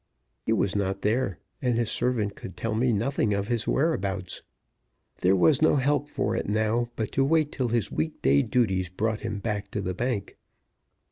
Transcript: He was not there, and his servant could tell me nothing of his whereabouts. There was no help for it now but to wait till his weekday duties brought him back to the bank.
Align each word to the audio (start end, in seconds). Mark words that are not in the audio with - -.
He 0.47 0.51
was 0.53 0.75
not 0.75 1.03
there, 1.03 1.37
and 1.61 1.77
his 1.77 1.91
servant 1.91 2.35
could 2.35 2.57
tell 2.57 2.73
me 2.73 2.91
nothing 2.91 3.35
of 3.35 3.49
his 3.49 3.67
whereabouts. 3.67 4.41
There 5.19 5.35
was 5.35 5.61
no 5.61 5.75
help 5.75 6.09
for 6.09 6.35
it 6.35 6.49
now 6.49 6.89
but 6.95 7.11
to 7.11 7.23
wait 7.23 7.51
till 7.51 7.67
his 7.67 7.91
weekday 7.91 8.41
duties 8.41 8.89
brought 8.89 9.19
him 9.19 9.37
back 9.37 9.69
to 9.69 9.79
the 9.79 9.93
bank. 9.93 10.37